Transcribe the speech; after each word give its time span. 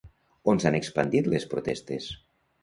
On 0.53 0.61
s'han 0.63 0.77
expandit 0.79 1.29
les 1.35 1.45
protestes? 1.53 2.09